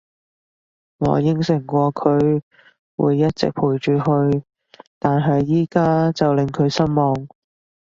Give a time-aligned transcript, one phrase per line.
[0.97, 2.41] 我應承過佢
[2.95, 4.41] 會一直陪住佢，
[4.97, 7.27] 但係而家就令佢失望